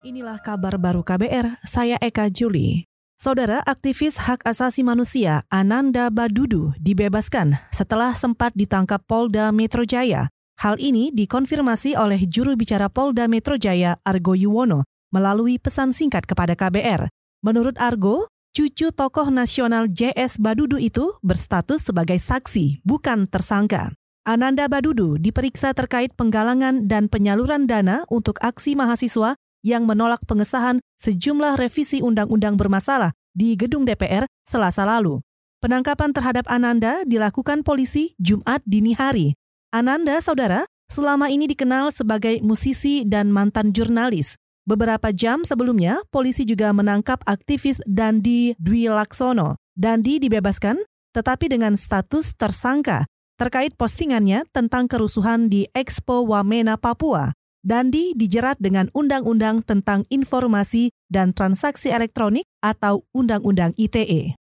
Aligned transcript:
Inilah 0.00 0.40
kabar 0.40 0.80
baru 0.80 1.04
KBR, 1.04 1.60
saya 1.60 2.00
Eka 2.00 2.32
Juli. 2.32 2.88
Saudara 3.20 3.60
aktivis 3.60 4.16
hak 4.16 4.48
asasi 4.48 4.80
manusia 4.80 5.44
Ananda 5.52 6.08
Badudu 6.08 6.72
dibebaskan 6.80 7.60
setelah 7.68 8.16
sempat 8.16 8.56
ditangkap 8.56 9.04
Polda 9.04 9.52
Metro 9.52 9.84
Jaya. 9.84 10.32
Hal 10.56 10.80
ini 10.80 11.12
dikonfirmasi 11.12 12.00
oleh 12.00 12.16
juru 12.24 12.56
bicara 12.56 12.88
Polda 12.88 13.28
Metro 13.28 13.60
Jaya 13.60 14.00
Argo 14.00 14.32
Yuwono 14.32 14.88
melalui 15.12 15.60
pesan 15.60 15.92
singkat 15.92 16.24
kepada 16.24 16.56
KBR. 16.56 17.12
Menurut 17.44 17.76
Argo, 17.76 18.24
cucu 18.56 18.96
tokoh 18.96 19.28
nasional 19.28 19.84
JS 19.92 20.40
Badudu 20.40 20.80
itu 20.80 21.12
berstatus 21.20 21.84
sebagai 21.84 22.16
saksi, 22.16 22.80
bukan 22.88 23.28
tersangka. 23.28 23.92
Ananda 24.24 24.64
Badudu 24.64 25.20
diperiksa 25.20 25.76
terkait 25.76 26.16
penggalangan 26.16 26.88
dan 26.88 27.12
penyaluran 27.12 27.68
dana 27.68 28.08
untuk 28.08 28.40
aksi 28.40 28.72
mahasiswa 28.80 29.36
yang 29.60 29.88
menolak 29.88 30.22
pengesahan 30.24 30.80
sejumlah 31.00 31.56
revisi 31.56 32.00
undang-undang 32.04 32.56
bermasalah 32.60 33.12
di 33.32 33.54
gedung 33.54 33.88
DPR 33.88 34.28
selasa 34.44 34.84
lalu. 34.84 35.20
Penangkapan 35.60 36.16
terhadap 36.16 36.48
Ananda 36.48 37.04
dilakukan 37.04 37.60
polisi 37.60 38.16
Jumat 38.16 38.64
dini 38.64 38.96
hari. 38.96 39.36
Ananda, 39.70 40.18
saudara, 40.24 40.64
selama 40.88 41.28
ini 41.28 41.46
dikenal 41.46 41.92
sebagai 41.92 42.40
musisi 42.40 43.04
dan 43.04 43.28
mantan 43.28 43.70
jurnalis. 43.70 44.40
Beberapa 44.64 45.12
jam 45.12 45.44
sebelumnya, 45.44 46.00
polisi 46.08 46.48
juga 46.48 46.72
menangkap 46.72 47.20
aktivis 47.28 47.80
Dandi 47.84 48.56
Dwi 48.56 48.88
Laksono. 48.88 49.60
Dandi 49.76 50.20
dibebaskan, 50.20 50.80
tetapi 51.12 51.52
dengan 51.52 51.76
status 51.76 52.36
tersangka 52.36 53.04
terkait 53.40 53.72
postingannya 53.72 54.44
tentang 54.52 54.84
kerusuhan 54.84 55.48
di 55.48 55.64
Expo 55.72 56.28
Wamena, 56.28 56.76
Papua. 56.76 57.32
Dandi 57.60 58.16
dijerat 58.16 58.56
dengan 58.56 58.88
Undang-Undang 58.96 59.68
tentang 59.68 60.08
Informasi 60.08 60.96
dan 61.12 61.36
Transaksi 61.36 61.92
Elektronik 61.92 62.48
atau 62.64 63.04
Undang-Undang 63.12 63.76
ITE. 63.76 64.32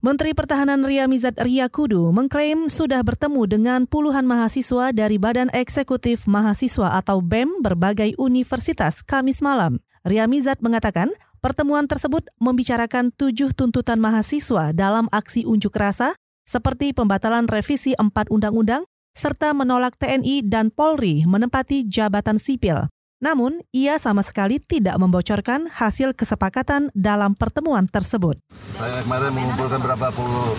Menteri 0.00 0.36
Pertahanan 0.36 0.84
Ria 0.84 1.04
Mizat 1.04 1.36
Riyakudu 1.36 2.12
mengklaim 2.12 2.68
sudah 2.72 3.00
bertemu 3.00 3.48
dengan 3.48 3.80
puluhan 3.84 4.24
mahasiswa 4.24 4.92
dari 4.92 5.16
Badan 5.16 5.48
Eksekutif 5.52 6.24
Mahasiswa 6.24 6.96
atau 6.96 7.24
BEM 7.24 7.64
berbagai 7.64 8.16
universitas 8.16 9.00
Kamis 9.04 9.44
malam. 9.44 9.80
Ria 10.04 10.24
Mizat 10.24 10.60
mengatakan 10.60 11.12
pertemuan 11.44 11.88
tersebut 11.88 12.24
membicarakan 12.36 13.12
tujuh 13.16 13.52
tuntutan 13.56 14.00
mahasiswa 14.00 14.72
dalam 14.76 15.08
aksi 15.12 15.48
unjuk 15.48 15.72
rasa 15.76 16.16
seperti 16.44 16.92
pembatalan 16.92 17.48
revisi 17.48 17.96
empat 17.96 18.28
undang-undang 18.28 18.84
serta 19.14 19.54
menolak 19.54 19.94
TNI 19.96 20.42
dan 20.44 20.74
Polri 20.74 21.22
menempati 21.24 21.86
jabatan 21.86 22.42
sipil. 22.42 22.90
Namun, 23.22 23.62
ia 23.72 23.96
sama 23.96 24.20
sekali 24.20 24.60
tidak 24.60 25.00
membocorkan 25.00 25.70
hasil 25.72 26.12
kesepakatan 26.12 26.92
dalam 26.92 27.32
pertemuan 27.32 27.88
tersebut. 27.88 28.36
Saya 28.76 29.00
kemarin 29.00 29.32
mengumpulkan 29.32 29.80
berapa 29.80 30.12
puluh 30.12 30.52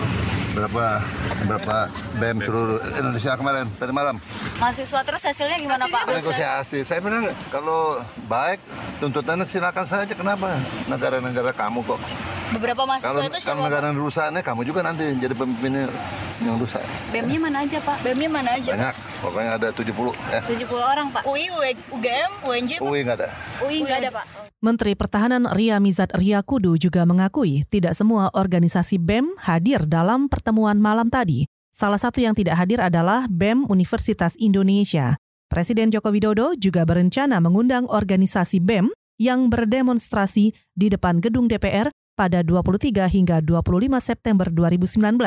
berapa 0.55 1.03
berapa 1.51 1.75
BEM 2.15 2.39
seluruh 2.39 2.79
Indonesia 2.95 3.35
kemarin 3.35 3.67
tadi 3.75 3.91
malam. 3.91 4.17
Mahasiswa 4.57 5.03
terus 5.03 5.21
hasilnya 5.21 5.59
gimana 5.59 5.83
Pak? 5.85 6.15
Negosiasi. 6.15 6.81
Saya 6.87 7.03
bilang 7.03 7.27
kalau 7.51 7.99
baik 8.25 8.63
tuntutannya 9.03 9.43
silakan 9.45 9.85
saja. 9.85 10.15
Kenapa? 10.15 10.55
Negara-negara 10.87 11.51
kamu 11.51 11.83
kok 11.83 11.99
Beberapa 12.53 12.85
mahasiswa 12.85 13.09
kalau, 13.09 13.21
itu 13.25 13.37
kalau 13.41 13.61
negara 13.65 13.89
rusaknya 13.89 14.41
kamu 14.45 14.61
juga 14.69 14.85
nanti 14.85 15.09
jadi 15.17 15.33
pemimpinnya 15.33 15.89
yang 16.43 16.61
rusak. 16.61 16.83
BEM-nya 17.09 17.39
mana 17.41 17.57
aja 17.65 17.77
Pak? 17.81 17.97
BEM-nya 18.05 18.29
mana 18.29 18.49
aja? 18.53 18.71
Banyak, 18.75 18.95
pokoknya 19.23 19.51
ada 19.57 19.67
70 19.73 20.13
ya. 20.29 20.41
70 20.45 20.77
orang 20.77 21.07
Pak. 21.09 21.23
UI, 21.25 21.73
UGM, 21.89 22.31
UNJ? 22.45 22.71
UI 22.83 22.99
nggak 23.01 23.17
ada. 23.23 23.29
UI 23.65 23.77
nggak 23.81 23.97
ada 24.05 24.09
Pak. 24.13 24.25
Menteri 24.61 24.93
Pertahanan 24.93 25.49
Ria 25.53 25.77
Mizat 25.81 26.13
Riyakudu 26.13 26.77
juga 26.77 27.05
mengakui 27.05 27.65
tidak 27.69 27.97
semua 27.97 28.29
organisasi 28.33 29.01
BEM 29.01 29.37
hadir 29.41 29.85
dalam 29.89 30.29
pertemuan 30.29 30.77
malam 30.77 31.09
tadi. 31.09 31.49
Salah 31.75 31.99
satu 31.99 32.23
yang 32.23 32.37
tidak 32.37 32.61
hadir 32.61 32.79
adalah 32.79 33.27
BEM 33.27 33.67
Universitas 33.67 34.37
Indonesia. 34.39 35.17
Presiden 35.51 35.93
Joko 35.93 36.09
Widodo 36.09 36.57
juga 36.57 36.87
berencana 36.87 37.37
mengundang 37.43 37.85
organisasi 37.89 38.63
BEM 38.63 38.89
yang 39.19 39.47
berdemonstrasi 39.47 40.51
di 40.75 40.87
depan 40.91 41.23
gedung 41.23 41.47
DPR 41.47 41.91
pada 42.15 42.41
23 42.41 43.05
hingga 43.11 43.43
25 43.43 43.99
September 43.99 44.47
2019. 44.49 45.19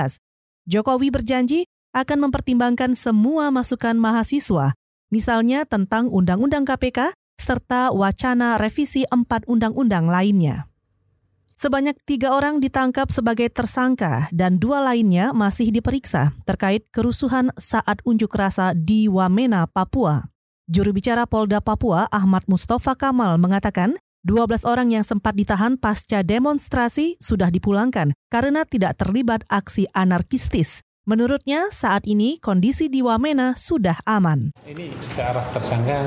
Jokowi 0.65 1.09
berjanji 1.13 1.61
akan 1.93 2.29
mempertimbangkan 2.29 2.97
semua 2.97 3.53
masukan 3.53 3.97
mahasiswa, 3.97 4.73
misalnya 5.13 5.65
tentang 5.65 6.09
Undang-Undang 6.09 6.65
KPK 6.65 7.13
serta 7.39 7.95
wacana 7.95 8.59
revisi 8.59 9.07
empat 9.09 9.47
undang-undang 9.47 10.11
lainnya. 10.11 10.67
Sebanyak 11.59 11.99
tiga 12.07 12.39
orang 12.39 12.63
ditangkap 12.63 13.11
sebagai 13.11 13.51
tersangka 13.51 14.31
dan 14.31 14.63
dua 14.63 14.79
lainnya 14.79 15.35
masih 15.35 15.75
diperiksa 15.75 16.31
terkait 16.47 16.87
kerusuhan 16.95 17.51
saat 17.59 17.99
unjuk 18.07 18.31
rasa 18.31 18.79
di 18.79 19.11
Wamena, 19.11 19.67
Papua. 19.67 20.31
Juru 20.71 20.95
bicara 20.95 21.27
Polda 21.27 21.59
Papua 21.59 22.07
Ahmad 22.15 22.47
Mustafa 22.47 22.95
Kamal 22.95 23.43
mengatakan 23.43 23.99
12 24.27 24.67
orang 24.67 24.91
yang 24.91 25.05
sempat 25.07 25.37
ditahan 25.39 25.79
pasca 25.79 26.27
demonstrasi 26.27 27.21
sudah 27.23 27.53
dipulangkan 27.53 28.17
karena 28.33 28.67
tidak 28.67 28.99
terlibat 28.99 29.47
aksi 29.47 29.87
anarkistis. 29.95 30.83
Menurutnya, 31.09 31.73
saat 31.73 32.05
ini 32.05 32.37
kondisi 32.37 32.93
di 32.93 33.01
Wamena 33.01 33.57
sudah 33.57 33.97
aman. 34.05 34.53
Ini 34.69 34.93
ke 35.17 35.23
arah 35.25 35.41
tersangka 35.57 36.05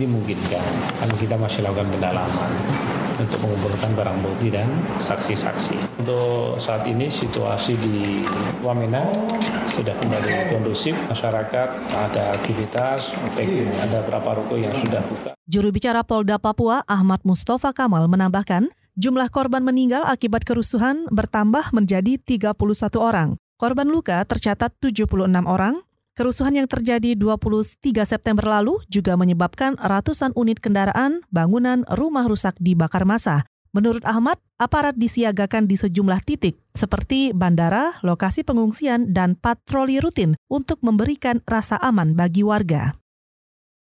dimungkinkan, 0.00 0.64
karena 0.96 1.14
kita 1.20 1.36
masih 1.36 1.60
lakukan 1.60 1.84
pendalaman 1.92 2.48
untuk 3.20 3.36
mengumpulkan 3.44 3.92
barang 3.92 4.18
bukti 4.24 4.48
dan 4.48 4.72
saksi-saksi. 4.96 6.00
Untuk 6.00 6.56
saat 6.56 6.88
ini 6.88 7.12
situasi 7.12 7.76
di 7.84 8.24
Wamena 8.64 9.04
sudah 9.68 9.92
kembali 10.00 10.56
kondusif, 10.56 10.96
masyarakat 11.12 11.68
ada 11.92 12.32
aktivitas, 12.32 13.12
ada 13.76 13.98
beberapa 14.08 14.40
ruko 14.40 14.56
yang 14.56 14.72
sudah 14.80 15.04
buka. 15.04 15.30
Juru 15.52 15.68
bicara 15.68 16.00
Polda 16.00 16.40
Papua 16.40 16.80
Ahmad 16.88 17.20
Mustafa 17.28 17.76
Kamal 17.76 18.08
menambahkan, 18.08 18.72
jumlah 18.96 19.28
korban 19.28 19.60
meninggal 19.60 20.00
akibat 20.08 20.48
kerusuhan 20.48 21.04
bertambah 21.12 21.76
menjadi 21.76 22.16
31 22.16 22.56
orang. 23.04 23.36
Korban 23.60 23.92
luka 23.92 24.24
tercatat 24.24 24.72
76 24.80 25.20
orang. 25.44 25.84
Kerusuhan 26.16 26.56
yang 26.56 26.64
terjadi 26.64 27.12
23 27.12 27.76
September 28.08 28.48
lalu 28.48 28.80
juga 28.88 29.20
menyebabkan 29.20 29.76
ratusan 29.76 30.32
unit 30.32 30.64
kendaraan, 30.64 31.20
bangunan, 31.28 31.84
rumah 31.92 32.24
rusak 32.24 32.56
dibakar 32.56 33.04
massa. 33.04 33.44
Menurut 33.76 34.00
Ahmad, 34.08 34.40
aparat 34.56 34.96
disiagakan 34.96 35.68
di 35.68 35.76
sejumlah 35.76 36.24
titik 36.24 36.56
seperti 36.72 37.36
bandara, 37.36 38.00
lokasi 38.00 38.48
pengungsian, 38.48 39.12
dan 39.12 39.36
patroli 39.36 40.00
rutin 40.00 40.40
untuk 40.48 40.80
memberikan 40.80 41.44
rasa 41.44 41.76
aman 41.84 42.16
bagi 42.16 42.40
warga. 42.40 42.96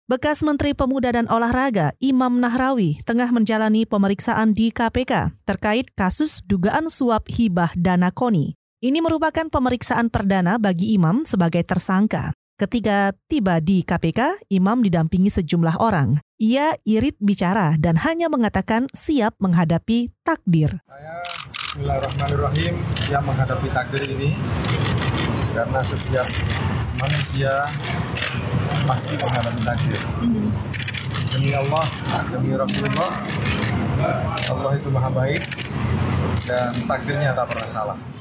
Bekas 0.08 0.48
Menteri 0.48 0.80
Pemuda 0.80 1.12
dan 1.12 1.28
Olahraga 1.28 1.92
Imam 2.00 2.40
Nahrawi 2.40 3.04
tengah 3.04 3.28
menjalani 3.36 3.84
pemeriksaan 3.84 4.56
di 4.56 4.72
KPK 4.72 5.44
terkait 5.44 5.92
kasus 5.92 6.40
dugaan 6.48 6.88
suap 6.88 7.28
hibah 7.28 7.76
dana 7.76 8.16
KONI. 8.16 8.56
Ini 8.78 9.02
merupakan 9.02 9.50
pemeriksaan 9.50 10.14
perdana 10.14 10.62
bagi 10.62 10.94
Imam 10.94 11.26
sebagai 11.26 11.66
tersangka. 11.66 12.30
Ketika 12.62 13.10
tiba 13.26 13.58
di 13.58 13.82
KPK, 13.82 14.46
Imam 14.54 14.86
didampingi 14.86 15.34
sejumlah 15.34 15.82
orang. 15.82 16.22
Ia 16.38 16.78
irit 16.86 17.18
bicara 17.18 17.74
dan 17.82 17.98
hanya 17.98 18.30
mengatakan 18.30 18.86
siap 18.94 19.34
menghadapi 19.42 20.14
takdir. 20.22 20.78
Saya 20.86 21.18
Bismillahirrahmanirrahim 21.74 22.74
yang 23.10 23.26
menghadapi 23.26 23.68
takdir 23.74 24.04
ini 24.14 24.38
karena 25.58 25.82
setiap 25.82 26.30
manusia 27.02 27.54
pasti 28.86 29.18
menghadapi 29.18 29.62
takdir. 29.66 30.02
Demi 31.34 31.50
Allah, 31.58 31.86
demi 32.30 32.54
Rasulullah, 32.54 33.10
Allah 34.54 34.72
itu 34.78 34.90
maha 34.94 35.10
baik 35.10 35.42
dan 36.46 36.78
takdirnya 36.86 37.34
tak 37.34 37.50
pernah 37.50 37.69
salah. 37.74 38.17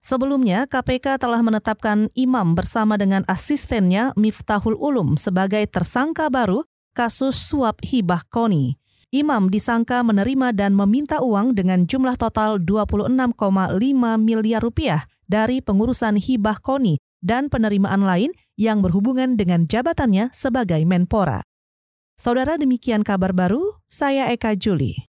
Sebelumnya, 0.00 0.64
KPK 0.64 1.20
telah 1.20 1.44
menetapkan 1.44 2.08
Imam 2.16 2.56
bersama 2.56 2.96
dengan 2.96 3.20
asistennya 3.28 4.16
Miftahul 4.16 4.72
Ulum 4.80 5.20
sebagai 5.20 5.60
tersangka 5.68 6.32
baru 6.32 6.64
kasus 6.96 7.36
suap 7.36 7.84
hibah 7.84 8.24
KONI. 8.32 8.80
Imam 9.10 9.50
disangka 9.50 10.00
menerima 10.06 10.54
dan 10.54 10.72
meminta 10.72 11.18
uang 11.18 11.52
dengan 11.52 11.84
jumlah 11.84 12.14
total 12.14 12.62
26,5 12.62 13.34
miliar 14.22 14.62
rupiah 14.62 15.04
dari 15.26 15.58
pengurusan 15.60 16.16
hibah 16.16 16.62
KONI 16.62 16.96
dan 17.20 17.52
penerimaan 17.52 18.06
lain 18.06 18.30
yang 18.56 18.80
berhubungan 18.80 19.36
dengan 19.36 19.68
jabatannya 19.68 20.32
sebagai 20.32 20.80
Menpora. 20.86 21.44
Saudara 22.16 22.56
demikian 22.60 23.00
kabar 23.00 23.32
baru, 23.32 23.80
saya 23.88 24.28
Eka 24.32 24.52
Juli. 24.56 25.09